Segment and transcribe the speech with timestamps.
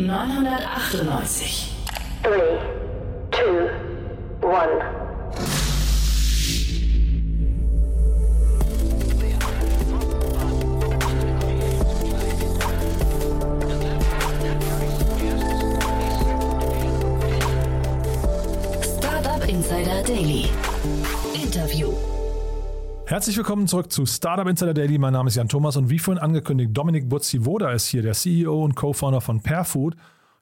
[0.00, 1.79] 998.
[23.30, 24.98] Herzlich willkommen zurück zu Startup Insider Daily.
[24.98, 28.64] Mein Name ist Jan Thomas und wie vorhin angekündigt, Dominik Butzivoda ist hier, der CEO
[28.64, 29.94] und Co-Founder von Perfood.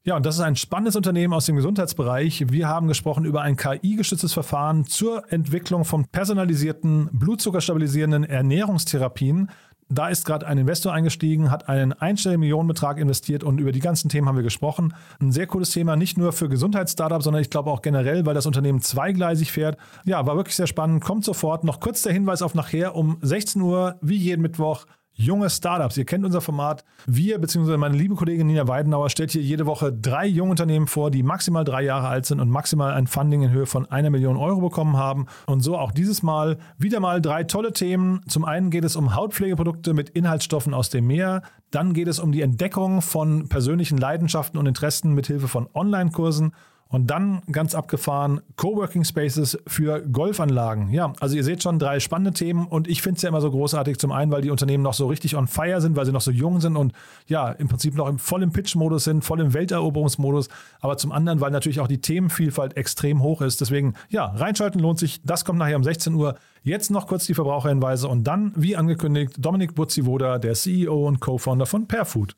[0.05, 2.47] Ja, und das ist ein spannendes Unternehmen aus dem Gesundheitsbereich.
[2.49, 9.51] Wir haben gesprochen über ein KI-gestütztes Verfahren zur Entwicklung von personalisierten, blutzuckerstabilisierenden Ernährungstherapien.
[9.91, 14.11] Da ist gerade ein Investor eingestiegen, hat einen einstelligen Millionenbetrag investiert und über die ganzen
[14.11, 14.95] Themen haben wir gesprochen.
[15.19, 18.45] Ein sehr cooles Thema, nicht nur für Gesundheitsstartups, sondern ich glaube auch generell, weil das
[18.45, 19.79] Unternehmen zweigleisig fährt.
[20.05, 21.03] Ja, war wirklich sehr spannend.
[21.03, 21.65] Kommt sofort.
[21.65, 24.85] Noch kurz der Hinweis auf nachher um 16 Uhr, wie jeden Mittwoch,
[25.19, 25.97] junge Startups.
[25.97, 26.85] Ihr kennt unser Format.
[27.07, 31.11] Wir, beziehungsweise meine liebe Kollegin Nina Weidenauer, stellt hier jede Woche drei junge Unternehmen vor,
[31.11, 34.37] die maximal drei Jahre alt sind und maximal ein Funding in Höhe von einer Million
[34.37, 35.27] Euro bekommen haben.
[35.47, 38.21] Und so auch dieses Mal wieder mal drei tolle Themen.
[38.29, 41.43] Zum einen geht es um Hautpflegeprodukte mit Inhaltsstoffen aus dem Meer.
[41.73, 46.53] Dann geht es um die Entdeckung von persönlichen Leidenschaften und Interessen mit Hilfe von Online-Kursen.
[46.91, 50.91] Und dann ganz abgefahren Coworking Spaces für Golfanlagen.
[50.91, 53.51] Ja, also ihr seht schon drei spannende Themen und ich finde es ja immer so
[53.51, 53.99] großartig.
[53.99, 56.31] Zum einen, weil die Unternehmen noch so richtig on fire sind, weil sie noch so
[56.31, 56.95] jung sind und
[57.27, 60.49] ja, im Prinzip noch im, voll im Pitch-Modus sind, voll im Welteroberungsmodus.
[60.81, 63.61] Aber zum anderen, weil natürlich auch die Themenvielfalt extrem hoch ist.
[63.61, 65.21] Deswegen, ja, reinschalten lohnt sich.
[65.25, 66.37] Das kommt nachher um 16 Uhr.
[66.63, 71.67] Jetzt noch kurz die Verbraucherhinweise und dann, wie angekündigt, Dominik Butzivoda, der CEO und Co-Founder
[71.67, 72.35] von Perfood.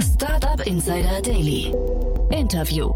[0.00, 1.72] Startup Insider Daily.
[2.34, 2.92] Interview.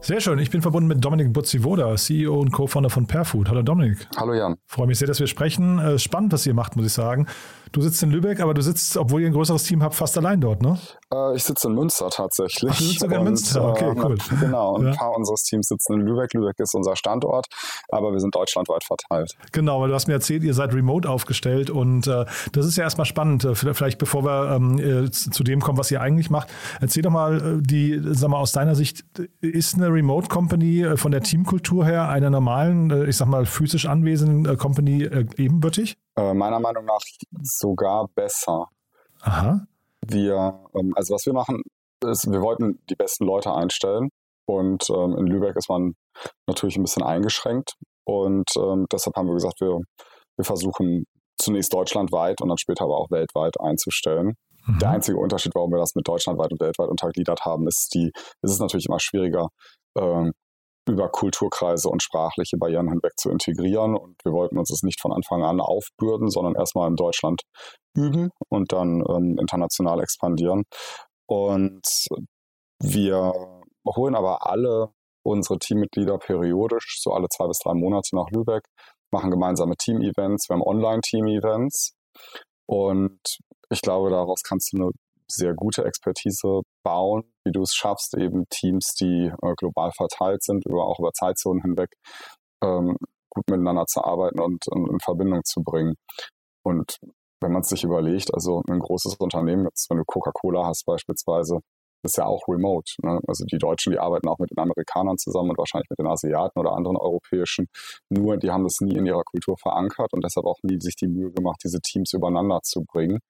[0.00, 0.40] Sehr schön.
[0.40, 3.48] Ich bin verbunden mit Dominik Butzivoda, CEO und Co-Founder von Perfood.
[3.48, 4.08] Hallo Dominik.
[4.16, 4.56] Hallo Jan.
[4.66, 5.78] Freue mich sehr, dass wir sprechen.
[5.78, 7.28] Äh, Spannend, was ihr macht, muss ich sagen.
[7.72, 10.40] Du sitzt in Lübeck, aber du sitzt, obwohl ihr ein größeres Team habt, fast allein
[10.40, 10.78] dort, ne?
[11.12, 12.70] Äh, ich sitze in Münster tatsächlich.
[12.70, 14.16] Ach, du sitzt sogar in Münster, okay, äh, cool.
[14.40, 14.90] Genau, und Ja.
[14.90, 16.34] ein paar unseres Teams sitzen in Lübeck.
[16.34, 17.46] Lübeck ist unser Standort,
[17.88, 19.32] aber wir sind deutschlandweit verteilt.
[19.52, 22.84] Genau, weil du hast mir erzählt, ihr seid remote aufgestellt und äh, das ist ja
[22.84, 23.44] erstmal spannend.
[23.44, 26.48] Äh, Vielleicht bevor wir ähm, äh, zu dem kommen, was ihr eigentlich macht,
[26.80, 29.04] erzähl doch mal, äh, die, sag mal, aus deiner Sicht,
[29.40, 34.58] ist eine Remote Company von der Teamkultur her einer normalen, ich sag mal, physisch anwesenden
[34.58, 35.96] Company ebenbürtig?
[36.16, 37.00] Äh, meiner Meinung nach
[37.42, 38.66] sogar besser.
[39.22, 39.66] Aha.
[40.06, 41.62] Wir, ähm, also was wir machen,
[42.04, 44.10] ist, wir wollten die besten Leute einstellen
[44.46, 45.94] und ähm, in Lübeck ist man
[46.46, 47.74] natürlich ein bisschen eingeschränkt
[48.04, 49.78] und ähm, deshalb haben wir gesagt, wir,
[50.36, 51.04] wir versuchen
[51.38, 54.34] zunächst deutschlandweit und dann später aber auch weltweit einzustellen.
[54.66, 54.78] Mhm.
[54.80, 58.10] Der einzige Unterschied, warum wir das mit deutschlandweit und weltweit untergliedert haben, ist die,
[58.42, 59.48] ist es natürlich immer schwieriger,
[59.96, 60.32] ähm,
[60.88, 63.96] über Kulturkreise und sprachliche Barrieren hinweg zu integrieren.
[63.96, 67.42] Und wir wollten uns das nicht von Anfang an aufbürden, sondern erstmal in Deutschland
[67.96, 70.64] üben und dann ähm, international expandieren.
[71.26, 71.86] Und
[72.80, 73.32] wir
[73.86, 74.88] holen aber alle
[75.24, 78.64] unsere Teammitglieder periodisch, so alle zwei bis drei Monate nach Lübeck,
[79.12, 81.94] machen gemeinsame Team-Events, wir haben Online-Team-Events.
[82.66, 83.20] Und
[83.70, 84.90] ich glaube, daraus kannst du eine
[85.32, 90.64] sehr gute Expertise bauen, wie du es schaffst, eben Teams, die äh, global verteilt sind,
[90.66, 91.90] über, auch über Zeitzonen hinweg,
[92.62, 92.96] ähm,
[93.30, 95.94] gut miteinander zu arbeiten und, und in Verbindung zu bringen.
[96.64, 96.98] Und
[97.40, 101.60] wenn man sich überlegt, also ein großes Unternehmen, jetzt wenn du Coca-Cola hast beispielsweise,
[102.04, 102.92] ist ja auch remote.
[103.02, 103.20] Ne?
[103.26, 106.58] Also die Deutschen, die arbeiten auch mit den Amerikanern zusammen und wahrscheinlich mit den Asiaten
[106.58, 107.66] oder anderen europäischen.
[108.10, 111.08] Nur die haben das nie in ihrer Kultur verankert und deshalb auch nie sich die
[111.08, 113.20] Mühe gemacht, diese Teams übereinander zu bringen.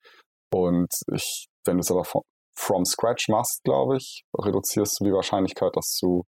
[0.52, 2.22] Und ich, wenn du es aber from,
[2.56, 6.22] from scratch machst, glaube ich, reduzierst du die Wahrscheinlichkeit, dass du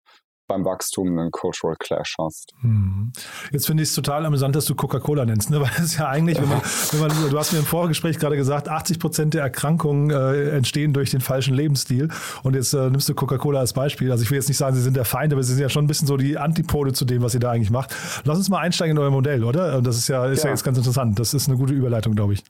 [0.51, 2.51] beim Wachstum einen Cultural Clash hast.
[2.59, 3.13] Hm.
[3.51, 5.61] Jetzt finde ich es total amüsant, dass du Coca-Cola nennst, ne?
[5.61, 6.61] weil das ist ja eigentlich, wenn man,
[6.91, 10.91] wenn man, du hast mir im Vorgespräch gerade gesagt, 80 Prozent der Erkrankungen äh, entstehen
[10.91, 12.09] durch den falschen Lebensstil
[12.43, 14.11] und jetzt äh, nimmst du Coca-Cola als Beispiel.
[14.11, 15.85] Also ich will jetzt nicht sagen, sie sind der Feind, aber sie sind ja schon
[15.85, 17.95] ein bisschen so die Antipode zu dem, was ihr da eigentlich macht.
[18.25, 19.77] Lass uns mal einsteigen in euer Modell, oder?
[19.77, 20.49] Und das ist ja, ist ja.
[20.49, 20.51] Ja.
[20.51, 21.17] jetzt ganz interessant.
[21.17, 22.43] Das ist eine gute Überleitung, glaube ich.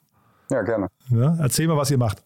[0.51, 0.87] Ja, gerne.
[1.09, 1.37] Ja?
[1.39, 2.21] Erzähl mal, was ihr macht.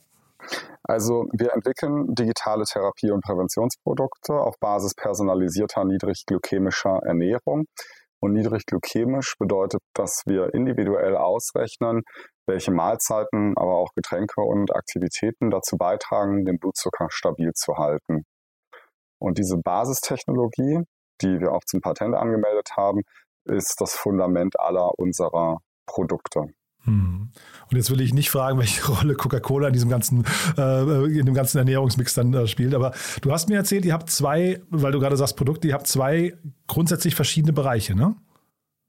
[0.83, 7.65] Also wir entwickeln digitale Therapie- und Präventionsprodukte auf Basis personalisierter niedrigglykämischer Ernährung.
[8.19, 12.01] Und niedrigglykämisch bedeutet, dass wir individuell ausrechnen,
[12.47, 18.23] welche Mahlzeiten, aber auch Getränke und Aktivitäten dazu beitragen, den Blutzucker stabil zu halten.
[19.19, 20.81] Und diese Basistechnologie,
[21.21, 23.01] die wir auch zum Patent angemeldet haben,
[23.45, 26.47] ist das Fundament aller unserer Produkte.
[26.85, 27.31] Hm.
[27.69, 30.23] Und jetzt will ich nicht fragen, welche Rolle Coca-Cola in diesem ganzen,
[30.57, 32.73] äh, in dem ganzen Ernährungsmix dann äh, spielt.
[32.73, 35.87] Aber du hast mir erzählt, ihr habt zwei, weil du gerade sagst Produkte, ihr habt
[35.87, 36.37] zwei
[36.67, 38.15] grundsätzlich verschiedene Bereiche, ne?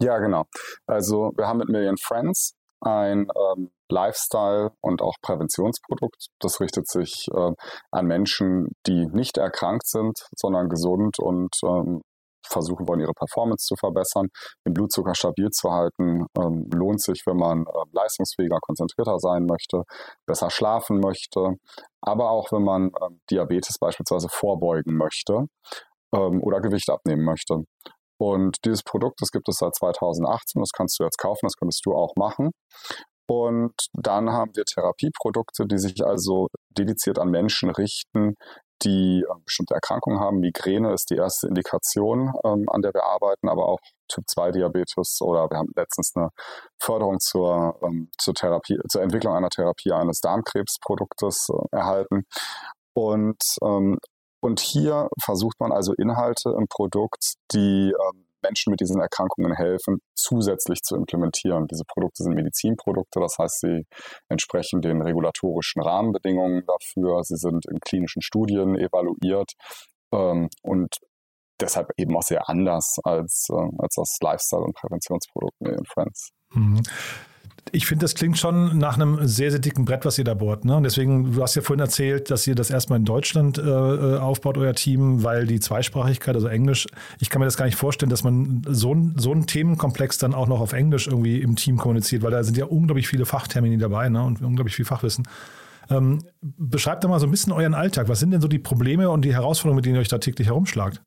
[0.01, 0.45] Ja, genau.
[0.87, 6.27] Also wir haben mit Million Friends ein ähm, Lifestyle und auch Präventionsprodukt.
[6.39, 7.53] Das richtet sich äh,
[7.91, 12.03] an Menschen, die nicht erkrankt sind, sondern gesund und ähm,
[12.49, 14.29] versuchen wollen, ihre Performance zu verbessern,
[14.67, 16.27] den Blutzucker stabil zu halten.
[16.39, 19.83] Ähm, lohnt sich, wenn man äh, leistungsfähiger, konzentrierter sein möchte,
[20.27, 21.57] besser schlafen möchte,
[22.01, 25.47] aber auch wenn man äh, Diabetes beispielsweise vorbeugen möchte
[26.15, 27.65] ähm, oder Gewicht abnehmen möchte.
[28.19, 31.85] Und dieses Produkt, das gibt es seit 2018, das kannst du jetzt kaufen, das könntest
[31.85, 32.51] du auch machen.
[33.29, 38.35] Und dann haben wir Therapieprodukte, die sich also dediziert an Menschen richten,
[38.83, 40.41] die äh, bestimmte Erkrankungen haben.
[40.41, 43.79] Migräne ist die erste Indikation, ähm, an der wir arbeiten, aber auch
[44.09, 46.31] Typ-2-Diabetes oder wir haben letztens eine
[46.79, 52.25] Förderung zur, ähm, zur, Therapie, zur Entwicklung einer Therapie eines Darmkrebsproduktes äh, erhalten.
[52.95, 53.99] Und, ähm,
[54.41, 59.99] und hier versucht man also Inhalte im Produkt, die ähm, Menschen mit diesen Erkrankungen helfen,
[60.15, 61.67] zusätzlich zu implementieren.
[61.67, 63.83] Diese Produkte sind Medizinprodukte, das heißt, sie
[64.29, 69.53] entsprechen den regulatorischen Rahmenbedingungen dafür, sie sind in klinischen Studien evaluiert
[70.13, 70.97] ähm, und
[71.61, 76.31] deshalb eben auch sehr anders als, äh, als das Lifestyle- und Präventionsprodukt in Friends.
[76.53, 76.83] Mhm
[77.73, 80.65] ich finde, das klingt schon nach einem sehr, sehr dicken Brett, was ihr da bohrt.
[80.65, 80.77] Ne?
[80.77, 84.19] Und deswegen, du hast ja vorhin erzählt, dass ihr das erstmal in Deutschland äh, äh,
[84.19, 86.87] aufbaut, euer Team, weil die Zweisprachigkeit, also Englisch,
[87.19, 90.47] ich kann mir das gar nicht vorstellen, dass man so, so einen Themenkomplex dann auch
[90.47, 94.09] noch auf Englisch irgendwie im Team kommuniziert, weil da sind ja unglaublich viele Fachtermini dabei
[94.09, 94.23] ne?
[94.23, 95.27] und unglaublich viel Fachwissen.
[95.91, 98.09] Ähm, beschreibt doch mal so ein bisschen euren Alltag.
[98.09, 100.49] Was sind denn so die Probleme und die Herausforderungen, mit denen ihr euch da täglich
[100.49, 101.03] herumschlagt?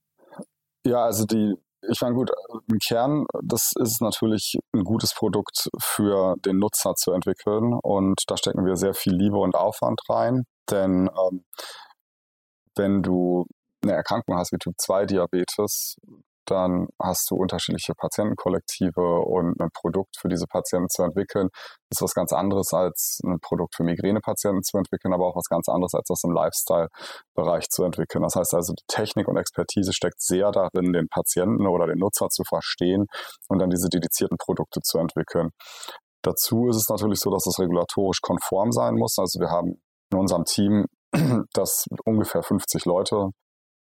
[0.85, 1.55] Ja, also die,
[1.87, 2.31] ich meine, gut,
[2.67, 8.37] im Kern, das ist natürlich ein gutes Produkt für den Nutzer zu entwickeln und da
[8.37, 11.43] stecken wir sehr viel Liebe und Aufwand rein, denn ähm,
[12.75, 13.45] wenn du
[13.83, 15.95] eine Erkrankung hast wie Typ 2 Diabetes,
[16.49, 21.49] dann hast du unterschiedliche Patientenkollektive und ein Produkt für diese Patienten zu entwickeln,
[21.91, 25.69] ist was ganz anderes als ein Produkt für Migränepatienten zu entwickeln, aber auch was ganz
[25.69, 28.23] anderes als das im Lifestyle-Bereich zu entwickeln.
[28.23, 32.29] Das heißt also, die Technik und Expertise steckt sehr darin, den Patienten oder den Nutzer
[32.29, 33.05] zu verstehen
[33.47, 35.49] und dann diese dedizierten Produkte zu entwickeln.
[36.21, 39.17] Dazu ist es natürlich so, dass es regulatorisch konform sein muss.
[39.17, 39.81] Also wir haben
[40.11, 40.85] in unserem Team
[41.53, 43.29] das ungefähr 50 Leute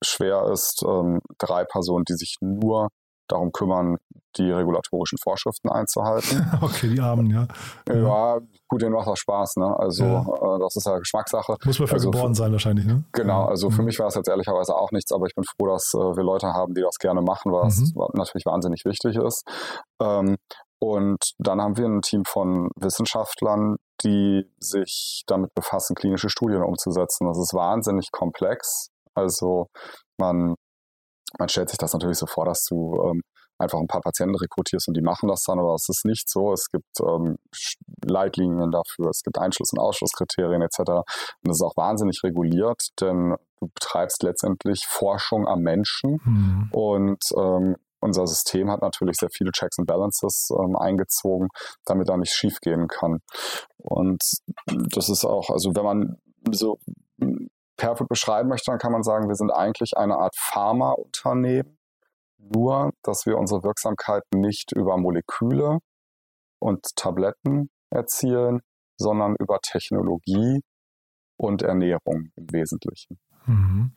[0.04, 2.90] schwer ist, ähm, drei Personen, die sich nur
[3.32, 3.98] darum kümmern,
[4.38, 6.46] die regulatorischen Vorschriften einzuhalten.
[6.62, 7.48] Okay, die Armen, ja.
[7.90, 9.76] Ja, gut, denen macht das Spaß, ne?
[9.78, 10.22] Also ja.
[10.22, 11.56] äh, das ist ja Geschmackssache.
[11.66, 13.04] Muss man für also geboren sein wahrscheinlich, ne?
[13.14, 13.74] Genau, also mhm.
[13.74, 16.24] für mich war es jetzt ehrlicherweise auch nichts, aber ich bin froh, dass äh, wir
[16.24, 18.06] Leute haben, die das gerne machen, was mhm.
[18.14, 19.44] natürlich wahnsinnig wichtig ist.
[20.02, 20.38] Ähm,
[20.80, 27.28] und dann haben wir ein Team von Wissenschaftlern, die sich damit befassen, klinische Studien umzusetzen.
[27.28, 28.90] Das ist wahnsinnig komplex.
[29.16, 29.68] Also
[30.18, 30.56] man,
[31.38, 33.22] man stellt sich das natürlich so vor, dass du ähm,
[33.62, 36.52] einfach ein paar Patienten rekrutierst und die machen das dann, aber es ist nicht so.
[36.52, 37.38] Es gibt ähm,
[38.04, 40.80] Leitlinien dafür, es gibt Einschluss- und Ausschlusskriterien etc.
[40.80, 41.06] Und
[41.44, 46.70] das ist auch wahnsinnig reguliert, denn du betreibst letztendlich Forschung am Menschen mhm.
[46.72, 51.50] und ähm, unser System hat natürlich sehr viele Checks and Balances ähm, eingezogen,
[51.86, 53.20] damit da nicht schief gehen kann.
[53.78, 54.24] Und
[54.66, 56.18] das ist auch, also wenn man
[56.52, 56.80] so
[57.78, 61.78] Perfood beschreiben möchte, dann kann man sagen, wir sind eigentlich eine Art Pharmaunternehmen,
[62.38, 65.80] nur dass wir unsere Wirksamkeit nicht über Moleküle
[66.60, 68.62] und Tabletten erzielen,
[68.98, 70.62] sondern über Technologie
[71.38, 73.20] und Ernährung im Wesentlichen.
[73.46, 73.92] Mhm.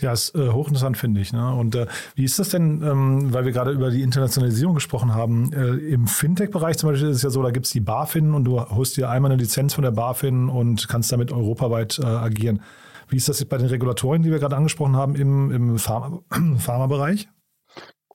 [0.00, 1.32] Ja, ist äh, hochinteressant, finde ich.
[1.32, 1.54] Ne?
[1.54, 5.52] Und äh, wie ist das denn, ähm, weil wir gerade über die Internationalisierung gesprochen haben,
[5.52, 8.44] äh, im Fintech-Bereich zum Beispiel ist es ja so, da gibt es die BaFin und
[8.44, 12.60] du holst dir einmal eine Lizenz von der BaFin und kannst damit europaweit äh, agieren.
[13.08, 16.20] Wie ist das bei den Regulatorien, die wir gerade angesprochen haben, im, im Pharma,
[16.58, 17.28] Pharmabereich?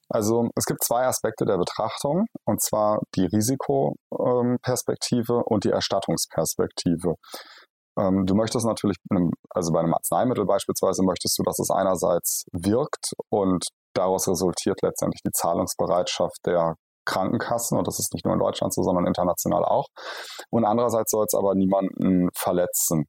[0.08, 7.14] Also es gibt zwei Aspekte der Betrachtung, und zwar die Risikoperspektive und die Erstattungsperspektive.
[7.96, 8.96] Ähm, du möchtest natürlich,
[9.50, 15.22] also bei einem Arzneimittel beispielsweise, möchtest du, dass es einerseits wirkt und daraus resultiert letztendlich
[15.24, 16.74] die Zahlungsbereitschaft der
[17.06, 19.86] Krankenkassen und das ist nicht nur in Deutschland so, sondern international auch.
[20.50, 23.06] Und andererseits soll es aber niemanden verletzen.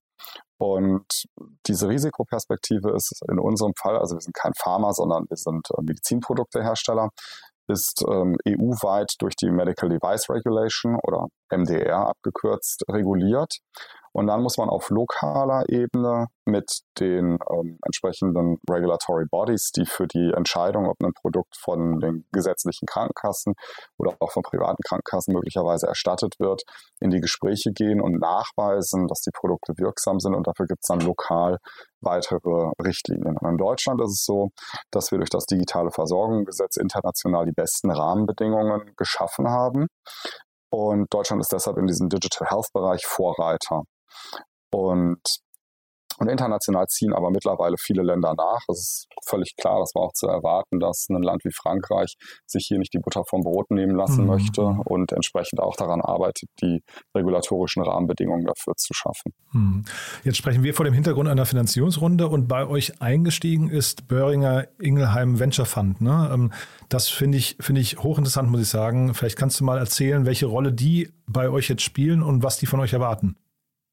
[0.61, 1.23] Und
[1.65, 5.81] diese Risikoperspektive ist in unserem Fall, also wir sind kein Pharma, sondern wir sind äh,
[5.81, 7.09] Medizinproduktehersteller,
[7.67, 13.59] ist ähm, EU-weit durch die Medical Device Regulation oder MDR abgekürzt reguliert.
[14.13, 20.05] Und dann muss man auf lokaler Ebene mit den ähm, entsprechenden Regulatory Bodies, die für
[20.05, 23.53] die Entscheidung, ob ein Produkt von den gesetzlichen Krankenkassen
[23.97, 26.63] oder auch von privaten Krankenkassen möglicherweise erstattet wird,
[26.99, 30.35] in die Gespräche gehen und nachweisen, dass die Produkte wirksam sind.
[30.35, 31.57] Und dafür gibt es dann lokal
[32.01, 33.37] weitere Richtlinien.
[33.39, 34.49] Und in Deutschland ist es so,
[34.91, 39.87] dass wir durch das digitale Versorgungsgesetz international die besten Rahmenbedingungen geschaffen haben
[40.71, 43.83] Und Deutschland ist deshalb in diesem Digital Health Bereich Vorreiter.
[44.73, 45.21] Und
[46.21, 48.61] und international ziehen aber mittlerweile viele Länder nach.
[48.69, 52.13] Es ist völlig klar, das war auch zu erwarten, dass ein Land wie Frankreich
[52.45, 54.27] sich hier nicht die Butter vom Brot nehmen lassen mhm.
[54.27, 56.83] möchte und entsprechend auch daran arbeitet, die
[57.15, 59.33] regulatorischen Rahmenbedingungen dafür zu schaffen.
[59.51, 59.83] Mhm.
[60.23, 65.39] Jetzt sprechen wir vor dem Hintergrund einer Finanzierungsrunde und bei euch eingestiegen ist Böhringer Ingelheim
[65.39, 66.01] Venture Fund.
[66.01, 66.29] Ne?
[66.31, 66.53] Ähm,
[66.87, 69.15] das finde ich, finde ich hochinteressant, muss ich sagen.
[69.15, 72.67] Vielleicht kannst du mal erzählen, welche Rolle die bei euch jetzt spielen und was die
[72.67, 73.37] von euch erwarten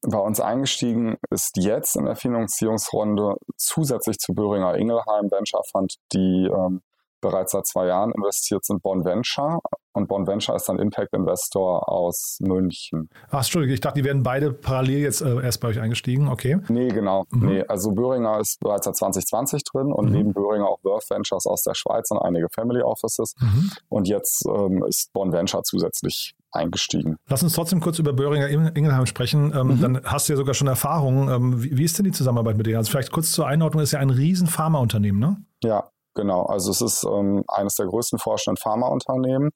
[0.01, 6.49] bei uns eingestiegen ist jetzt in der Finanzierungsrunde zusätzlich zu Böhringer Ingelheim Venture Fund, die
[6.51, 6.81] ähm,
[7.21, 9.59] bereits seit zwei Jahren investiert sind, Bon Venture.
[9.93, 13.09] Und Bon Venture ist ein Impact Investor aus München.
[13.29, 16.59] Ach, Entschuldigung, ich dachte, die werden beide parallel jetzt äh, erst bei euch eingestiegen, okay?
[16.69, 17.25] Nee, genau.
[17.31, 17.47] Mhm.
[17.47, 20.11] Nee, also Böhringer ist bereits seit 2020 drin und mhm.
[20.11, 23.35] neben Böhringer auch Worth Ventures aus der Schweiz und einige Family Offices.
[23.39, 23.71] Mhm.
[23.89, 27.17] Und jetzt ähm, ist Bon Venture zusätzlich eingestiegen.
[27.27, 29.53] Lass uns trotzdem kurz über Böhringer Ingelheim sprechen.
[29.55, 29.81] Ähm, mhm.
[29.81, 31.29] Dann hast du ja sogar schon Erfahrung.
[31.29, 32.77] Ähm, wie, wie, ist denn die Zusammenarbeit mit denen?
[32.77, 35.37] Also vielleicht kurz zur Einordnung, ist ja ein riesen Pharmaunternehmen, ne?
[35.63, 36.43] Ja, genau.
[36.43, 39.51] Also es ist ähm, eines der größten forschenden Pharmaunternehmen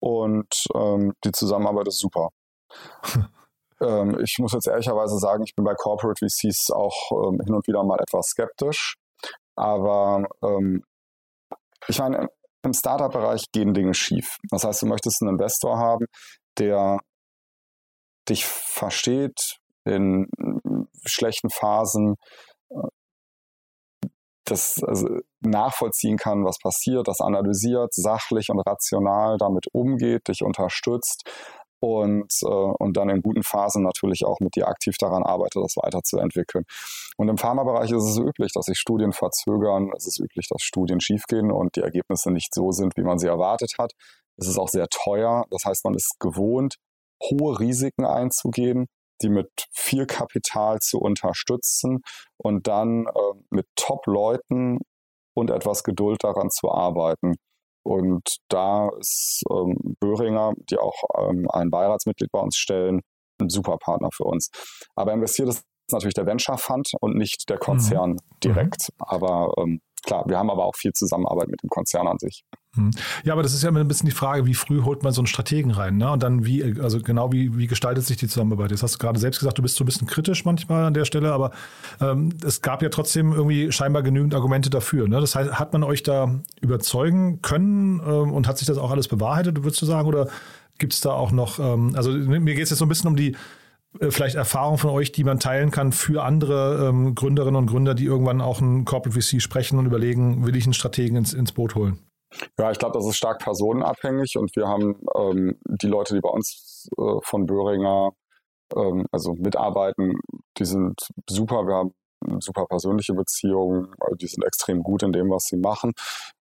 [0.00, 2.30] und ähm, die Zusammenarbeit ist super.
[3.80, 7.66] Ähm, ich muss jetzt ehrlicherweise sagen, ich bin bei Corporate VCs auch ähm, hin und
[7.66, 8.94] wieder mal etwas skeptisch.
[9.56, 10.24] Aber
[11.88, 12.28] ich meine,
[12.62, 14.38] im Startup-Bereich gehen Dinge schief.
[14.50, 16.06] Das heißt, du möchtest einen Investor haben,
[16.58, 16.98] der
[18.28, 20.28] dich versteht in
[21.04, 22.14] schlechten Phasen,
[22.70, 22.88] äh,
[24.44, 25.08] das also
[25.40, 31.28] nachvollziehen kann, was passiert, das analysiert, sachlich und rational damit umgeht, dich unterstützt
[31.82, 35.76] und, äh, und dann in guten Phasen natürlich auch mit dir aktiv daran arbeite, das
[35.76, 36.64] weiterzuentwickeln.
[37.16, 39.90] Und im Pharmabereich ist es üblich, dass sich Studien verzögern.
[39.96, 43.26] Es ist üblich, dass Studien schiefgehen und die Ergebnisse nicht so sind, wie man sie
[43.26, 43.94] erwartet hat.
[44.36, 45.44] Es ist auch sehr teuer.
[45.50, 46.76] Das heißt, man ist gewohnt,
[47.20, 48.86] hohe Risiken einzugehen,
[49.20, 52.02] die mit viel Kapital zu unterstützen
[52.36, 53.10] und dann äh,
[53.50, 54.78] mit Top-Leuten
[55.34, 57.34] und etwas Geduld daran zu arbeiten.
[57.84, 63.00] Und da ist ähm, Böhringer, die auch ähm, ein Beiratsmitglied bei uns stellen,
[63.40, 64.50] ein super Partner für uns.
[64.94, 68.18] Aber investiert ist natürlich der Venture Fund und nicht der Konzern mhm.
[68.42, 68.88] direkt.
[68.90, 69.04] Mhm.
[69.06, 72.44] Aber ähm, klar, wir haben aber auch viel Zusammenarbeit mit dem Konzern an sich.
[72.74, 72.90] Mhm.
[73.24, 75.20] Ja, aber das ist ja immer ein bisschen die Frage, wie früh holt man so
[75.20, 76.10] einen Strategen rein, ne?
[76.10, 78.70] Und dann wie, also genau wie, wie gestaltet sich die Zusammenarbeit?
[78.70, 81.04] Jetzt hast du gerade selbst gesagt, du bist so ein bisschen kritisch manchmal an der
[81.04, 81.50] Stelle, aber
[82.00, 85.06] ähm, es gab ja trotzdem irgendwie scheinbar genügend Argumente dafür.
[85.06, 85.20] Ne?
[85.20, 89.06] Das heißt, hat man euch da überzeugen können ähm, und hat sich das auch alles
[89.06, 90.08] bewahrheitet, würdest du sagen?
[90.08, 90.28] Oder
[90.78, 93.16] gibt es da auch noch, ähm, also mir geht es jetzt so ein bisschen um
[93.16, 93.36] die
[94.00, 97.94] äh, vielleicht Erfahrung von euch, die man teilen kann für andere ähm, Gründerinnen und Gründer,
[97.94, 101.52] die irgendwann auch ein Corporate VC sprechen und überlegen, will ich einen Strategen ins, ins
[101.52, 101.98] Boot holen?
[102.58, 106.30] Ja, ich glaube, das ist stark personenabhängig und wir haben ähm, die Leute, die bei
[106.30, 108.10] uns äh, von Böhringer
[108.76, 110.18] ähm, also mitarbeiten,
[110.58, 111.66] die sind super.
[111.66, 111.94] Wir haben
[112.38, 113.88] super persönliche Beziehungen,
[114.20, 115.92] die sind extrem gut in dem, was sie machen.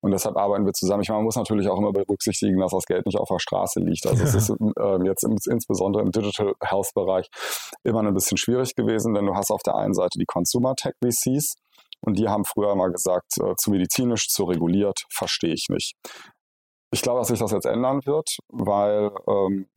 [0.01, 1.01] Und deshalb arbeiten wir zusammen.
[1.01, 3.79] Ich meine, man muss natürlich auch immer berücksichtigen, dass das Geld nicht auf der Straße
[3.79, 4.05] liegt.
[4.05, 4.29] Also ja.
[4.29, 7.29] es ist äh, jetzt im, insbesondere im Digital Health Bereich
[7.83, 10.93] immer ein bisschen schwierig gewesen, denn du hast auf der einen Seite die Consumer Tech
[11.03, 11.55] VCs
[12.01, 15.95] und die haben früher mal gesagt, äh, zu medizinisch, zu reguliert, verstehe ich nicht.
[16.91, 19.67] Ich glaube, dass sich das jetzt ändern wird, weil ähm,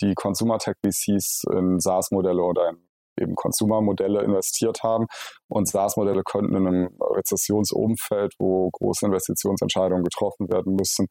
[0.00, 5.06] die Consumer Tech VCs in SaaS-Modelle oder in eben Consumer-Modelle investiert haben.
[5.48, 11.06] Und SaaS-Modelle könnten in einem Rezessionsumfeld, wo große Investitionsentscheidungen getroffen werden müssen,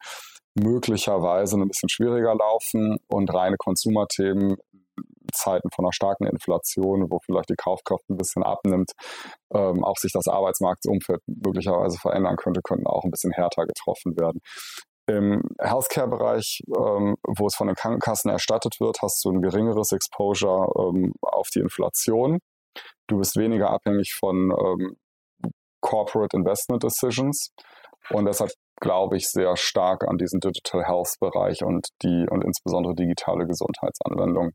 [0.54, 4.56] möglicherweise ein bisschen schwieriger laufen und reine Consumer-Themen
[5.32, 8.92] Zeiten von einer starken Inflation, wo vielleicht die Kaufkraft ein bisschen abnimmt,
[9.54, 14.40] ähm, auch sich das Arbeitsmarktumfeld möglicherweise verändern könnte, könnten auch ein bisschen härter getroffen werden.
[15.06, 20.68] Im Healthcare-Bereich, ähm, wo es von den Krankenkassen erstattet wird, hast du ein geringeres Exposure
[20.78, 22.38] ähm, auf die Inflation.
[23.08, 24.96] Du bist weniger abhängig von ähm,
[25.80, 27.50] Corporate Investment Decisions.
[28.10, 32.94] Und deshalb glaube ich sehr stark an diesen Digital Health Bereich und die und insbesondere
[32.94, 34.52] digitale Gesundheitsanwendungen.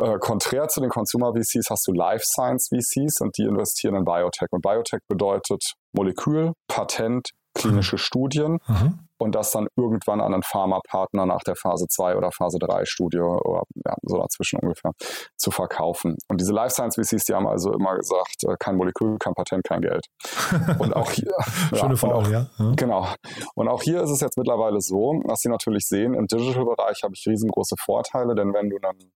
[0.00, 4.04] Äh, konträr zu den Consumer VCs hast du Life Science VCs und die investieren in
[4.04, 4.48] Biotech.
[4.50, 5.62] Und Biotech bedeutet
[5.94, 7.98] Molekül, Patent, klinische mhm.
[7.98, 8.98] Studien mhm.
[9.18, 13.20] und das dann irgendwann an einen Pharmapartner nach der Phase 2 oder Phase 3 Studie
[13.20, 14.92] oder ja, so dazwischen ungefähr
[15.36, 16.16] zu verkaufen.
[16.28, 19.64] Und diese Life Science VCs, die haben also immer gesagt, äh, kein Molekül, kein Patent,
[19.64, 20.06] kein Geld.
[20.78, 21.32] Und auch hier.
[21.74, 22.46] Schöne Frau, ja.
[22.58, 22.72] ja.
[22.76, 23.06] Genau.
[23.54, 27.14] Und auch hier ist es jetzt mittlerweile so, dass Sie natürlich sehen, im Digital-Bereich habe
[27.14, 29.12] ich riesengroße Vorteile, denn wenn du ein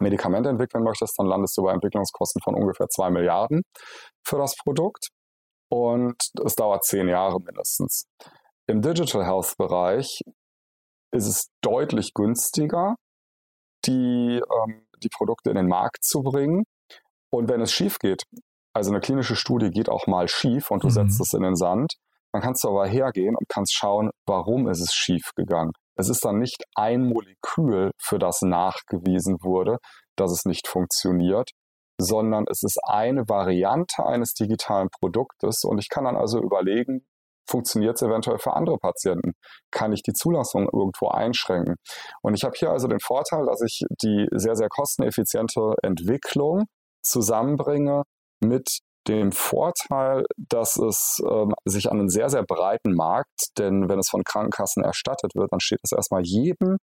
[0.00, 3.62] Medikament entwickeln möchtest, dann landest du bei Entwicklungskosten von ungefähr 2 Milliarden
[4.24, 5.08] für das Produkt
[5.70, 8.06] und es dauert zehn Jahre mindestens.
[8.66, 10.20] Im Digital Health Bereich
[11.10, 12.96] ist es deutlich günstiger
[13.86, 16.64] die, ähm, die Produkte in den Markt zu bringen.
[17.30, 18.24] Und wenn es schief geht,
[18.74, 20.92] also eine klinische Studie geht auch mal schief und du mhm.
[20.92, 21.94] setzt es in den Sand,
[22.32, 25.72] dann kannst du aber hergehen und kannst schauen, warum ist es schief gegangen.
[25.96, 29.78] Es ist dann nicht ein Molekül, für das nachgewiesen wurde,
[30.16, 31.50] dass es nicht funktioniert,
[31.98, 37.06] sondern es ist eine Variante eines digitalen Produktes und ich kann dann also überlegen,
[37.48, 39.32] funktioniert es eventuell für andere Patienten?
[39.70, 41.76] Kann ich die Zulassung irgendwo einschränken?
[42.22, 46.64] Und ich habe hier also den Vorteil, dass ich die sehr, sehr kosteneffiziente Entwicklung
[47.02, 48.02] zusammenbringe
[48.40, 53.98] mit dem Vorteil, dass es ähm, sich an einen sehr, sehr breiten Markt, denn wenn
[53.98, 56.76] es von Krankenkassen erstattet wird, dann steht es erstmal jedem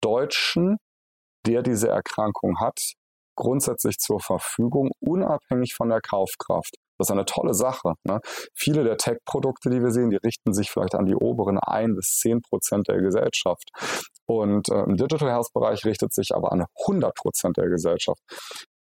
[0.00, 0.78] Deutschen,
[1.44, 2.78] der diese Erkrankung hat,
[3.36, 6.74] grundsätzlich zur Verfügung, unabhängig von der Kaufkraft.
[6.98, 7.94] Das ist eine tolle Sache.
[8.04, 8.20] Ne?
[8.54, 12.18] Viele der Tech-Produkte, die wir sehen, die richten sich vielleicht an die oberen ein bis
[12.20, 13.68] zehn Prozent der Gesellschaft.
[14.26, 18.20] Und äh, im Digital Health-Bereich richtet sich aber an 100 Prozent der Gesellschaft.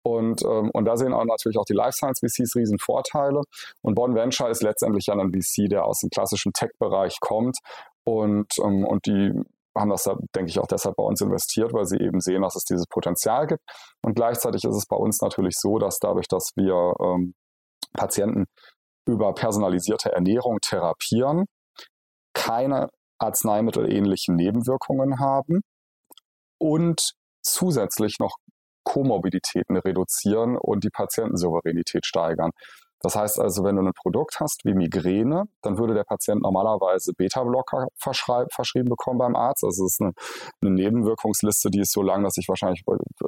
[0.02, 3.42] Und, ähm, und da sehen auch natürlich auch die Life Science VCs riesen Vorteile.
[3.82, 7.58] Und Bonn Venture ist letztendlich ja ein VC, der aus dem klassischen Tech-Bereich kommt.
[8.04, 9.32] Und, ähm, und die
[9.76, 10.04] haben das,
[10.34, 13.46] denke ich, auch deshalb bei uns investiert, weil sie eben sehen, dass es dieses Potenzial
[13.46, 13.62] gibt.
[14.02, 17.34] Und gleichzeitig ist es bei uns natürlich so, dass dadurch, dass wir ähm,
[17.92, 18.46] Patienten
[19.06, 21.46] über personalisierte Ernährung therapieren,
[22.34, 25.62] keine arzneimittelähnlichen Nebenwirkungen haben
[26.58, 28.36] und zusätzlich noch
[28.84, 32.50] Komorbiditäten reduzieren und die Patientensouveränität steigern.
[33.06, 37.12] Das heißt also, wenn du ein Produkt hast wie Migräne, dann würde der Patient normalerweise
[37.12, 39.62] Beta-Blocker verschrieben bekommen beim Arzt.
[39.62, 40.12] Also es ist eine,
[40.60, 43.26] eine, Nebenwirkungsliste, die ist so lang, dass ich wahrscheinlich äh,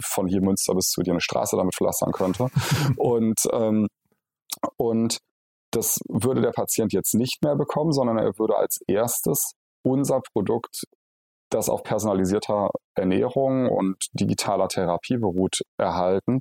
[0.00, 2.48] von hier Münster bis zu dir eine Straße damit pflastern könnte.
[2.98, 3.86] und, ähm,
[4.76, 5.20] und
[5.70, 10.82] das würde der Patient jetzt nicht mehr bekommen, sondern er würde als erstes unser Produkt
[11.48, 16.40] das auf personalisierter Ernährung und digitaler Therapie beruht, erhalten.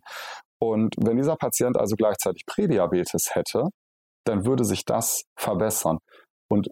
[0.72, 3.70] Und wenn dieser Patient also gleichzeitig Prädiabetes hätte,
[4.26, 6.00] dann würde sich das verbessern.
[6.50, 6.68] Und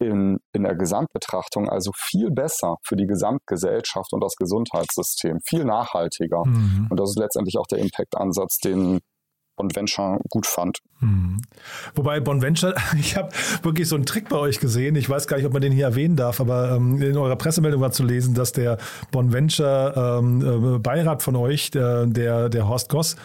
[0.00, 6.42] in, in der Gesamtbetrachtung also viel besser für die Gesamtgesellschaft und das Gesundheitssystem, viel nachhaltiger.
[6.46, 6.88] Mhm.
[6.90, 9.00] Und das ist letztendlich auch der Impact-Ansatz, den
[9.60, 10.78] Bonventure gut fand.
[11.00, 11.42] Hm.
[11.94, 13.28] Wobei Bonventure, ich habe
[13.62, 14.96] wirklich so einen Trick bei euch gesehen.
[14.96, 17.80] Ich weiß gar nicht, ob man den hier erwähnen darf, aber ähm, in eurer Pressemeldung
[17.82, 18.78] war zu lesen, dass der
[19.10, 23.16] Bonventure ähm, äh, Beirat von euch, der, der, der Horst Goss,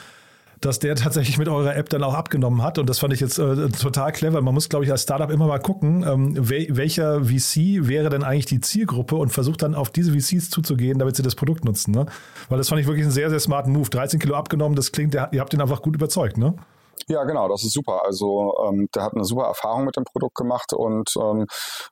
[0.62, 2.78] dass der tatsächlich mit eurer App dann auch abgenommen hat.
[2.78, 4.42] Und das fand ich jetzt äh, total clever.
[4.42, 8.24] Man muss, glaube ich, als Startup immer mal gucken, ähm, wel welcher VC wäre denn
[8.24, 11.92] eigentlich die Zielgruppe und versucht dann auf diese VCs zuzugehen, damit sie das Produkt nutzen.
[11.92, 12.06] Ne?
[12.50, 13.90] Weil das fand ich wirklich einen sehr, sehr smarten Move.
[13.90, 16.56] 13 Kilo abgenommen, das klingt, ihr habt ihn einfach gut überzeugt, ne?
[17.08, 18.04] Ja, genau, das ist super.
[18.04, 21.46] Also ähm, der hat eine super Erfahrung mit dem Produkt gemacht und, ähm,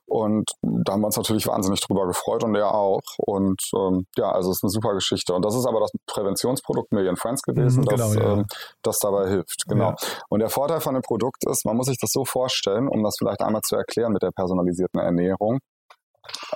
[0.06, 3.00] und da haben wir uns natürlich wahnsinnig drüber gefreut und er auch.
[3.18, 5.34] Und ähm, ja, also es ist eine super Geschichte.
[5.34, 8.32] Und das ist aber das Präventionsprodukt Million Friends gewesen, mhm, genau, das, ja.
[8.32, 8.46] ähm,
[8.82, 9.64] das dabei hilft.
[9.68, 9.90] Genau.
[9.90, 9.96] Ja.
[10.28, 13.16] Und der Vorteil von dem Produkt ist, man muss sich das so vorstellen, um das
[13.18, 15.60] vielleicht einmal zu erklären mit der personalisierten Ernährung.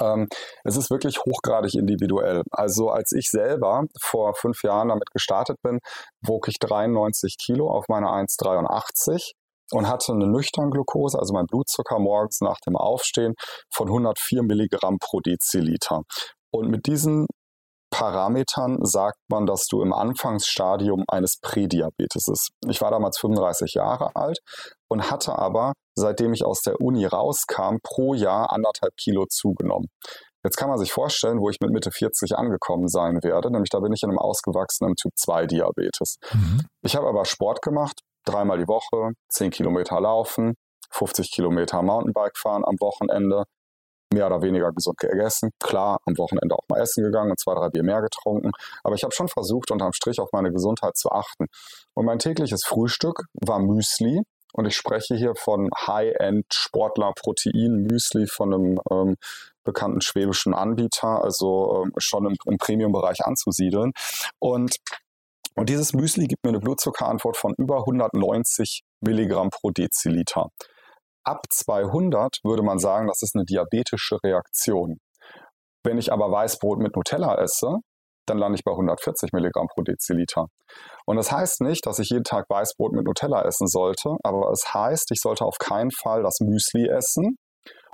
[0.01, 0.29] Ähm,
[0.65, 2.43] es ist wirklich hochgradig individuell.
[2.51, 5.79] Also als ich selber vor fünf Jahren damit gestartet bin,
[6.25, 9.33] wog ich 93 Kilo auf meine 1,83
[9.73, 13.35] und hatte eine nüchtern Glucose, also mein Blutzucker morgens nach dem Aufstehen
[13.73, 16.03] von 104 Milligramm pro Deziliter.
[16.51, 17.27] Und mit diesen
[17.91, 22.51] Parametern sagt man, dass du im Anfangsstadium eines Prädiabetes bist.
[22.69, 24.39] Ich war damals 35 Jahre alt
[24.89, 29.89] und hatte aber, seitdem ich aus der Uni rauskam, pro Jahr anderthalb Kilo zugenommen.
[30.45, 33.81] Jetzt kann man sich vorstellen, wo ich mit Mitte 40 angekommen sein werde, nämlich da
[33.81, 36.17] bin ich in einem ausgewachsenen Typ 2 Diabetes.
[36.33, 36.61] Mhm.
[36.83, 40.55] Ich habe aber Sport gemacht, dreimal die Woche, 10 Kilometer laufen,
[40.91, 43.45] 50 Kilometer Mountainbike fahren am Wochenende,
[44.13, 45.53] mehr oder weniger gesund gegessen.
[45.59, 48.53] Klar, am Wochenende auch mal essen gegangen und zwei, drei Bier mehr getrunken.
[48.83, 51.49] Aber ich habe schon versucht, unterm Strich auf meine Gesundheit zu achten.
[51.95, 54.23] Und mein tägliches Frühstück war Müsli.
[54.55, 59.17] Und ich spreche hier von High-End-Sportler-Protein-Müsli von einem ähm,
[59.63, 63.93] bekannten schwäbischen Anbieter, also ähm, schon im, im Premium-Bereich anzusiedeln.
[64.39, 64.79] Und
[65.59, 70.53] und dieses Müsli gibt mir eine Blutzuckerantwort von über 190 Milligramm pro Deziliter.
[71.29, 74.97] Ab 200 würde man sagen, das ist eine diabetische Reaktion.
[75.85, 77.81] Wenn ich aber Weißbrot mit Nutella esse,
[78.25, 80.47] dann lande ich bei 140 Milligramm pro Deziliter.
[81.05, 84.73] Und das heißt nicht, dass ich jeden Tag Weißbrot mit Nutella essen sollte, aber es
[84.73, 87.37] heißt, ich sollte auf keinen Fall das Müsli essen.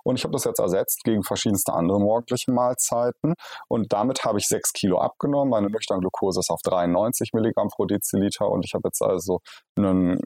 [0.04, 3.34] Und ich habe das jetzt ersetzt gegen verschiedenste andere morgendliche Mahlzeiten.
[3.66, 5.50] Und damit habe ich 6 Kilo abgenommen.
[5.50, 8.48] Meine nüchterne Glucose ist auf 93 Milligramm pro Deziliter.
[8.48, 9.40] Und ich habe jetzt also
[9.76, 10.20] einen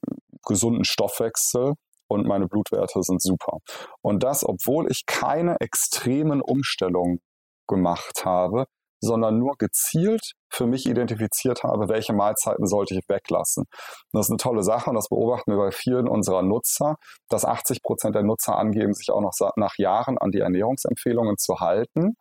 [0.45, 1.73] gesunden Stoffwechsel
[2.09, 3.59] und meine Blutwerte sind super.
[4.03, 7.21] Und das, obwohl ich keine extremen Umstellungen
[7.67, 8.67] gemacht habe,
[9.01, 13.65] sondern nur gezielt für mich identifiziert habe, welche Mahlzeiten sollte ich weglassen.
[14.13, 16.97] das ist eine tolle Sache und das beobachten wir bei vielen unserer Nutzer,
[17.29, 21.61] dass 80 Prozent der Nutzer angeben, sich auch noch nach Jahren an die Ernährungsempfehlungen zu
[21.61, 22.17] halten.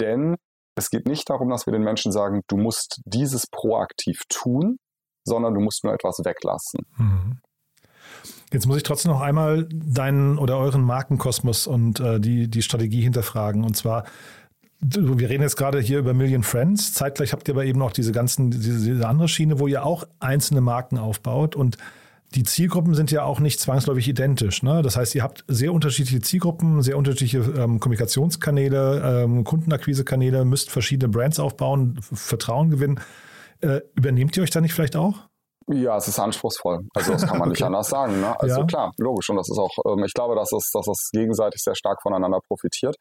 [0.00, 0.36] Denn
[0.76, 4.78] es geht nicht darum, dass wir den Menschen sagen, du musst dieses proaktiv tun,
[5.24, 6.80] sondern du musst nur etwas weglassen.
[6.96, 7.40] Mhm.
[8.52, 13.00] Jetzt muss ich trotzdem noch einmal deinen oder euren Markenkosmos und äh, die, die Strategie
[13.00, 13.64] hinterfragen.
[13.64, 14.04] Und zwar,
[14.80, 16.92] wir reden jetzt gerade hier über Million Friends.
[16.92, 20.06] Zeitgleich habt ihr aber eben auch diese ganzen, diese, diese andere Schiene, wo ihr auch
[20.20, 21.78] einzelne Marken aufbaut und
[22.34, 24.62] die Zielgruppen sind ja auch nicht zwangsläufig identisch.
[24.62, 24.82] Ne?
[24.82, 31.10] Das heißt, ihr habt sehr unterschiedliche Zielgruppen, sehr unterschiedliche ähm, Kommunikationskanäle, ähm, Kundenakquisekanäle, müsst verschiedene
[31.10, 33.00] Brands aufbauen, Vertrauen gewinnen.
[33.60, 35.28] Äh, übernehmt ihr euch da nicht vielleicht auch?
[35.68, 36.80] Ja, es ist anspruchsvoll.
[36.94, 38.20] Also das kann man nicht anders sagen.
[38.20, 38.38] Ne?
[38.38, 38.66] Also ja.
[38.66, 39.30] klar, logisch.
[39.30, 42.40] Und das ist auch, ähm, ich glaube, dass es, dass es gegenseitig sehr stark voneinander
[42.46, 42.96] profitiert.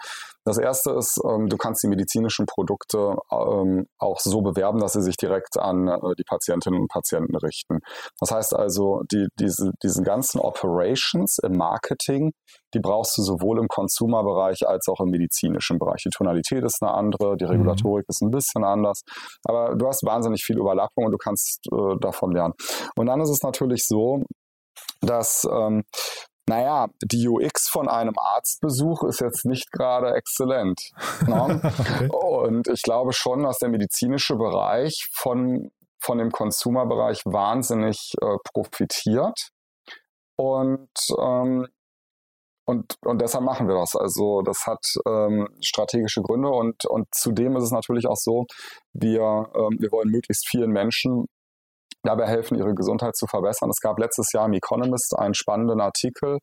[0.45, 5.01] Das erste ist, ähm, du kannst die medizinischen Produkte ähm, auch so bewerben, dass sie
[5.01, 7.79] sich direkt an äh, die Patientinnen und Patienten richten.
[8.19, 12.31] Das heißt also, die, diese, diesen ganzen Operations im Marketing,
[12.73, 16.03] die brauchst du sowohl im Consumer-Bereich als auch im medizinischen Bereich.
[16.03, 17.51] Die Tonalität ist eine andere, die mhm.
[17.51, 18.09] Regulatorik mhm.
[18.09, 19.01] ist ein bisschen anders,
[19.45, 22.53] aber du hast wahnsinnig viel Überlappung und du kannst äh, davon lernen.
[22.95, 24.23] Und dann ist es natürlich so,
[25.01, 25.83] dass ähm,
[26.45, 30.79] naja, die UX von einem Arztbesuch ist jetzt nicht gerade exzellent.
[31.25, 31.61] Ne?
[31.79, 32.09] okay.
[32.09, 39.51] Und ich glaube schon, dass der medizinische Bereich von, von dem Consumer-Bereich wahnsinnig äh, profitiert.
[40.35, 41.67] Und ähm,
[42.65, 43.95] und, und deshalb machen wir das.
[43.95, 48.45] Also das hat ähm, strategische Gründe und, und zudem ist es natürlich auch so,
[48.93, 51.25] wir, ähm, wir wollen möglichst vielen Menschen
[52.03, 53.69] dabei helfen, ihre Gesundheit zu verbessern.
[53.69, 56.39] Es gab letztes Jahr im Economist einen spannenden Artikel,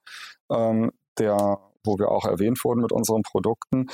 [0.51, 3.87] ähm, der, wo wir auch erwähnt wurden mit unseren Produkten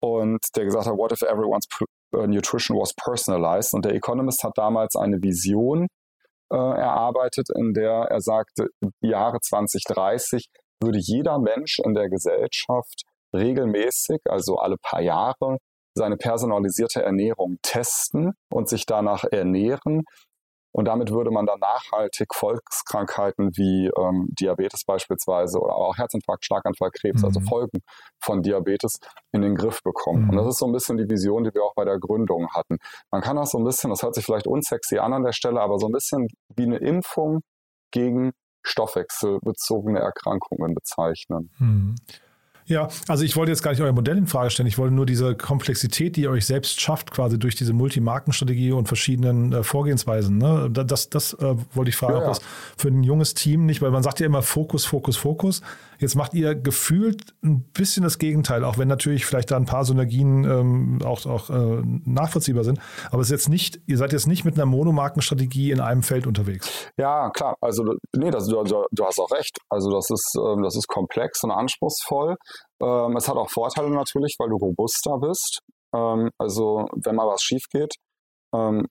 [0.00, 1.66] und der gesagt hat, what if everyone's
[2.14, 3.72] uh, nutrition was personalized?
[3.74, 5.86] Und der Economist hat damals eine Vision
[6.52, 8.68] äh, erarbeitet, in der er sagte,
[9.00, 10.46] Jahre 2030
[10.84, 13.02] würde jeder Mensch in der Gesellschaft
[13.34, 15.58] regelmäßig, also alle paar Jahre,
[15.96, 20.04] seine personalisierte Ernährung testen und sich danach ernähren.
[20.76, 26.90] Und damit würde man dann nachhaltig Volkskrankheiten wie ähm, Diabetes beispielsweise oder auch Herzinfarkt, Schlaganfall,
[26.90, 27.44] Krebs, also mhm.
[27.44, 27.78] also Folgen
[28.20, 28.98] von Diabetes
[29.30, 30.24] in den Griff bekommen.
[30.24, 30.30] Mhm.
[30.30, 32.78] Und das ist so ein bisschen die Vision, die wir auch bei der Gründung hatten.
[33.12, 35.60] Man kann das so ein bisschen, das hört sich vielleicht unsexy an an der Stelle,
[35.60, 37.42] aber so ein bisschen wie eine Impfung
[37.92, 38.32] gegen
[38.64, 41.50] stoffwechselbezogene Erkrankungen bezeichnen.
[41.58, 41.94] Hm.
[42.66, 44.66] Ja, also ich wollte jetzt gar nicht euer Modell in Frage stellen.
[44.66, 48.86] Ich wollte nur diese Komplexität, die ihr euch selbst schafft, quasi durch diese Multimarkenstrategie und
[48.86, 50.38] verschiedenen äh, Vorgehensweisen.
[50.38, 50.70] Ne?
[50.70, 52.40] Das, das äh, wollte ich fragen, ja, ob das
[52.78, 55.60] für ein junges Team nicht, weil man sagt ja immer Fokus, Fokus, Fokus.
[55.98, 59.84] Jetzt macht ihr gefühlt ein bisschen das Gegenteil, auch wenn natürlich vielleicht da ein paar
[59.84, 62.80] Synergien ähm, auch, auch äh, nachvollziehbar sind.
[63.10, 66.26] Aber es ist jetzt nicht, ihr seid jetzt nicht mit einer Monomarkenstrategie in einem Feld
[66.26, 66.68] unterwegs.
[66.96, 67.56] Ja, klar.
[67.60, 67.84] Also,
[68.16, 69.58] nee, das, du, du hast auch recht.
[69.68, 72.36] Also, das ist, ähm, das ist komplex und anspruchsvoll.
[72.80, 75.60] Ähm, es hat auch Vorteile natürlich, weil du robuster bist.
[75.94, 77.94] Ähm, also, wenn mal was schief geht,
[78.54, 78.86] ähm,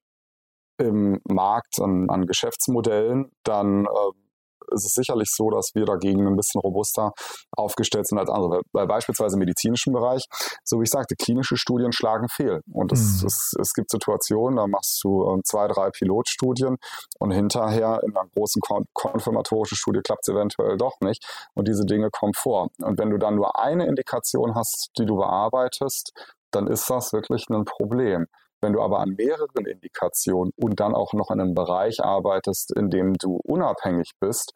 [0.80, 4.23] im Markt an, an Geschäftsmodellen, dann äh,
[4.71, 7.13] ist es sicherlich so, dass wir dagegen ein bisschen robuster
[7.52, 8.62] aufgestellt sind als andere.
[8.71, 10.26] Bei beispielsweise im medizinischen Bereich,
[10.63, 12.62] so wie ich sagte, klinische Studien schlagen fehl.
[12.71, 13.28] Und es, mhm.
[13.28, 16.78] es, es gibt Situationen, da machst du ähm, zwei, drei Pilotstudien
[17.19, 21.26] und hinterher in einer großen kon konfirmatorischen Studie klappt es eventuell doch nicht.
[21.54, 22.69] Und diese Dinge kommen vor.
[22.80, 26.13] Und wenn du dann nur eine Indikation hast, die du bearbeitest,
[26.52, 28.28] dann ist das wirklich ein Problem.
[28.63, 32.89] Wenn du aber an mehreren Indikationen und dann auch noch in einem Bereich arbeitest, in
[32.89, 34.54] dem du unabhängig bist,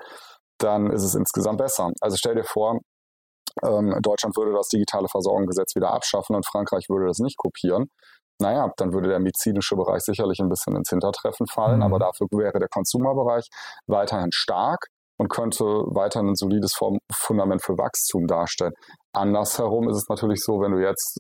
[0.57, 1.91] dann ist es insgesamt besser.
[2.01, 2.79] Also stell dir vor,
[3.63, 7.89] ähm, Deutschland würde das digitale Versorgungsgesetz wieder abschaffen und Frankreich würde das nicht kopieren.
[8.39, 11.83] Naja, dann würde der medizinische Bereich sicherlich ein bisschen ins Hintertreffen fallen, mhm.
[11.83, 13.47] aber dafür wäre der Consumer-Bereich
[13.87, 14.87] weiterhin stark
[15.17, 16.73] und könnte weiterhin ein solides
[17.11, 18.73] Fundament für Wachstum darstellen.
[19.13, 21.19] Andersherum ist es natürlich so, wenn du jetzt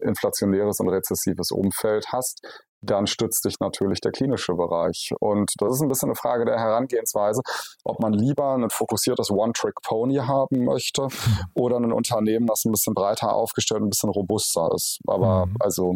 [0.00, 2.40] inflationäres und rezessives Umfeld hast,
[2.82, 5.10] dann stützt dich natürlich der klinische Bereich.
[5.20, 7.40] Und das ist ein bisschen eine Frage der Herangehensweise,
[7.84, 11.08] ob man lieber ein fokussiertes One-Trick-Pony haben möchte
[11.54, 14.98] oder ein Unternehmen, das ein bisschen breiter aufgestellt und ein bisschen robuster ist.
[15.06, 15.56] Aber mhm.
[15.60, 15.94] also,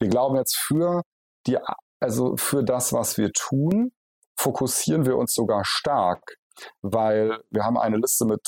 [0.00, 1.02] wir glauben jetzt für
[1.46, 1.58] die,
[2.00, 3.90] also für das, was wir tun,
[4.38, 6.37] fokussieren wir uns sogar stark
[6.82, 8.40] weil wir haben eine Liste mit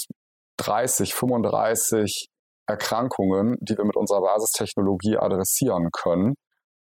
[0.58, 2.28] 30, 35
[2.66, 6.34] Erkrankungen, die wir mit unserer Basistechnologie adressieren können.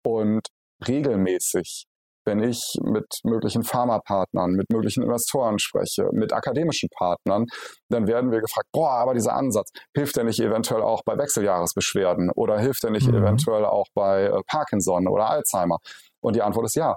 [0.03, 0.47] Und
[0.87, 1.85] regelmäßig
[2.29, 7.45] wenn ich mit möglichen Pharmapartnern, mit möglichen Investoren spreche, mit akademischen Partnern,
[7.89, 12.29] dann werden wir gefragt, boah, aber dieser Ansatz, hilft der nicht eventuell auch bei Wechseljahresbeschwerden
[12.35, 13.15] oder hilft der nicht mhm.
[13.15, 15.77] eventuell auch bei äh, Parkinson oder Alzheimer?
[16.21, 16.95] Und die Antwort ist ja.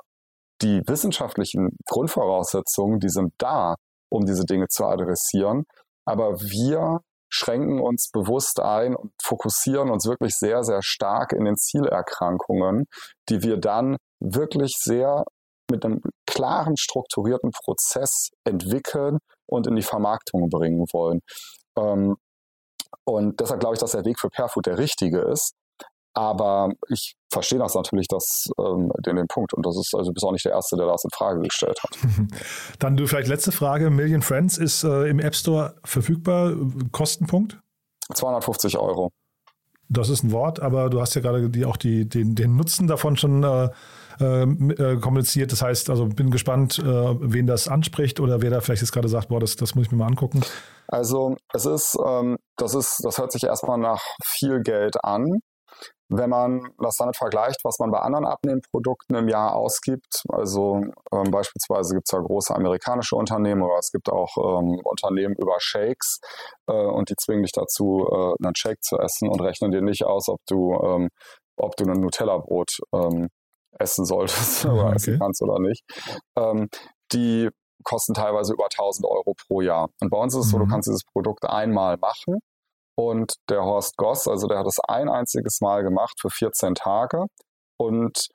[0.60, 3.76] Die wissenschaftlichen Grundvoraussetzungen, die sind da,
[4.12, 5.64] um diese Dinge zu adressieren.
[6.04, 11.56] Aber wir schränken uns bewusst ein und fokussieren uns wirklich sehr, sehr stark in den
[11.56, 12.84] Zielerkrankungen,
[13.30, 15.24] die wir dann wirklich sehr
[15.70, 21.20] mit einem klaren, strukturierten Prozess entwickeln und in die Vermarktung bringen wollen.
[21.78, 22.16] Ähm,
[23.04, 25.54] und deshalb glaube ich, dass der Weg für Perfood der richtige ist.
[26.14, 29.54] Aber ich verstehe das natürlich, das, ähm, den, den Punkt.
[29.54, 31.98] Und das ist also bis auch nicht der Erste, der das in Frage gestellt hat.
[32.78, 33.90] Dann du vielleicht letzte Frage.
[33.90, 36.54] Million Friends ist äh, im App Store verfügbar.
[36.92, 37.58] Kostenpunkt?
[38.12, 39.10] 250 Euro.
[39.88, 42.86] Das ist ein Wort, aber du hast ja gerade die, auch die, den, den Nutzen
[42.86, 43.68] davon schon äh,
[44.20, 45.52] äh, äh, kommuniziert.
[45.52, 49.08] Das heißt, also bin gespannt, äh, wen das anspricht oder wer da vielleicht jetzt gerade
[49.08, 50.42] sagt, boah, das, das muss ich mir mal angucken.
[50.88, 55.40] Also es ist, ähm, das ist, das hört sich erstmal nach viel Geld an.
[56.14, 61.30] Wenn man das damit vergleicht, was man bei anderen Abnehmprodukten im Jahr ausgibt, also ähm,
[61.30, 66.20] beispielsweise gibt es ja große amerikanische Unternehmen oder es gibt auch ähm, Unternehmen über Shakes
[66.68, 70.04] äh, und die zwingen dich dazu, äh, einen Shake zu essen und rechnen dir nicht
[70.04, 71.08] aus, ob du, ähm,
[71.56, 73.28] ob du ein Nutella-Brot ähm,
[73.78, 74.96] essen solltest oder okay.
[74.96, 75.82] essen kannst oder nicht.
[76.36, 76.68] Ähm,
[77.12, 77.48] die
[77.84, 79.88] kosten teilweise über 1000 Euro pro Jahr.
[80.00, 80.70] Und bei uns ist es so, du mhm.
[80.70, 82.38] kannst dieses Produkt einmal machen
[82.94, 87.26] und der Horst Goss, also der hat es ein einziges Mal gemacht für 14 Tage
[87.78, 88.28] und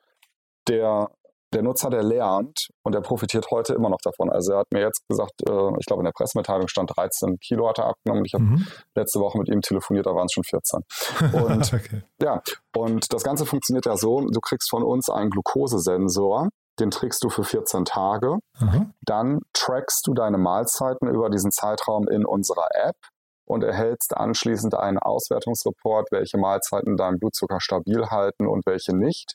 [0.68, 1.08] der
[1.54, 4.30] der Nutzer, der lernt und der profitiert heute immer noch davon.
[4.30, 7.68] Also er hat mir jetzt gesagt, äh, ich glaube in der Pressemitteilung stand 13 Kilo
[7.68, 8.24] hat er abgenommen.
[8.26, 8.66] Ich habe mhm.
[8.94, 10.80] letzte Woche mit ihm telefoniert, da waren es schon 14.
[11.32, 12.02] Und okay.
[12.20, 12.42] ja,
[12.76, 17.30] und das Ganze funktioniert ja so, du kriegst von uns einen Glukosesensor, den trägst du
[17.30, 18.36] für 14 Tage.
[18.60, 18.92] Mhm.
[19.02, 22.96] Dann trackst du deine Mahlzeiten über diesen Zeitraum in unserer App
[23.48, 29.34] und erhältst anschließend einen Auswertungsreport, welche Mahlzeiten deinen Blutzucker stabil halten und welche nicht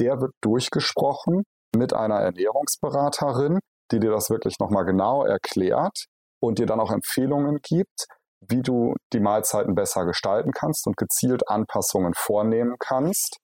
[0.00, 1.42] der wird durchgesprochen
[1.76, 3.58] mit einer Ernährungsberaterin,
[3.90, 6.06] die dir das wirklich nochmal genau erklärt
[6.40, 8.06] und dir dann auch Empfehlungen gibt,
[8.40, 13.38] wie du die Mahlzeiten besser gestalten kannst und gezielt Anpassungen vornehmen kannst.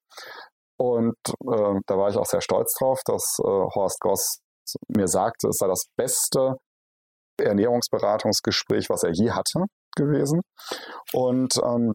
[0.76, 4.38] Und äh, da war ich auch sehr stolz drauf, dass äh, Horst Goss
[4.88, 6.56] mir sagte, es sei das beste
[7.40, 9.64] Ernährungsberatungsgespräch, was er je hatte,
[9.96, 10.40] gewesen.
[11.12, 11.94] Und, ähm,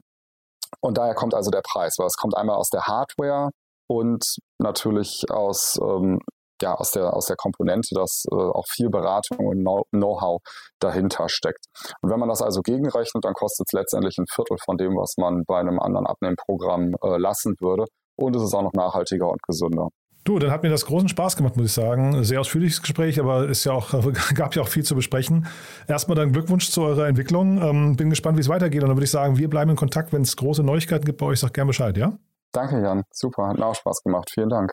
[0.82, 3.50] und daher kommt also der Preis, weil es kommt einmal aus der Hardware,
[3.90, 4.24] und
[4.60, 6.20] natürlich aus, ähm,
[6.62, 10.42] ja, aus, der, aus der Komponente, dass äh, auch viel Beratung und Know-how
[10.80, 11.66] dahinter steckt.
[12.02, 15.16] Und wenn man das also gegenrechnet, dann kostet es letztendlich ein Viertel von dem, was
[15.18, 17.86] man bei einem anderen Abnehmprogramm äh, lassen würde.
[18.16, 19.88] Und es ist auch noch nachhaltiger und gesünder.
[20.24, 22.24] Du, dann hat mir das großen Spaß gemacht, muss ich sagen.
[22.24, 23.94] Sehr ausführliches Gespräch, aber es ja auch,
[24.36, 25.48] gab ja auch viel zu besprechen.
[25.88, 27.62] Erstmal dann Glückwunsch zu eurer Entwicklung.
[27.62, 28.84] Ähm, bin gespannt, wie es weitergeht.
[28.84, 30.14] Und dann würde ich sagen, wir bleiben in Kontakt.
[30.14, 32.14] Wenn es große Neuigkeiten gibt bei euch, sag gerne Bescheid, ja?
[32.52, 33.04] Danke, Jan.
[33.12, 34.30] Super, hat mir auch Spaß gemacht.
[34.34, 34.72] Vielen Dank.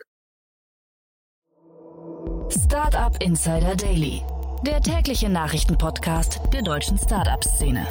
[2.49, 4.21] Startup Insider Daily,
[4.65, 7.85] der tägliche Nachrichtenpodcast der deutschen Startup-Szene.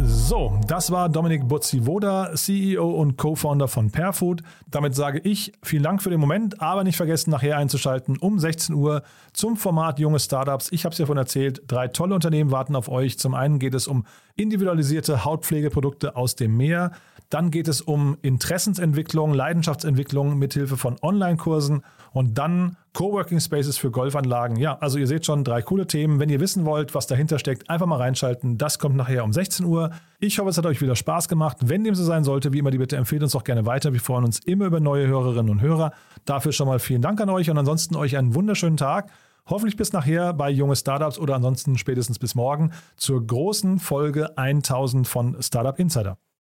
[0.00, 4.42] So, das war Dominik Butzivoda, CEO und Co-Founder von Perfood.
[4.70, 8.74] Damit sage ich vielen Dank für den Moment, aber nicht vergessen, nachher einzuschalten um 16
[8.74, 10.70] Uhr zum Format Junge Startups.
[10.70, 13.18] Ich habe es ja von erzählt, drei tolle Unternehmen warten auf euch.
[13.18, 14.04] Zum einen geht es um
[14.38, 16.92] individualisierte Hautpflegeprodukte aus dem Meer.
[17.28, 24.56] Dann geht es um Interessensentwicklung, Leidenschaftsentwicklung mithilfe von Online-Kursen und dann Coworking Spaces für Golfanlagen.
[24.56, 26.20] Ja, also ihr seht schon drei coole Themen.
[26.20, 28.56] Wenn ihr wissen wollt, was dahinter steckt, einfach mal reinschalten.
[28.56, 29.90] Das kommt nachher um 16 Uhr.
[30.20, 31.58] Ich hoffe, es hat euch wieder Spaß gemacht.
[31.60, 33.92] Wenn dem so sein sollte, wie immer die Bitte, empfehlt uns doch gerne weiter.
[33.92, 35.92] Wir freuen uns immer über neue Hörerinnen und Hörer.
[36.24, 39.10] Dafür schon mal vielen Dank an euch und ansonsten euch einen wunderschönen Tag.
[39.48, 45.08] Hoffentlich bis nachher bei Junge Startups oder ansonsten spätestens bis morgen zur großen Folge 1000
[45.08, 46.18] von Startup Insider.